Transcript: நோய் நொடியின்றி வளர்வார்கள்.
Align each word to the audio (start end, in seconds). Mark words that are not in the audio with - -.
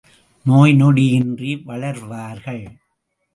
நோய் 0.45 0.73
நொடியின்றி 0.73 1.63
வளர்வார்கள். 1.63 2.65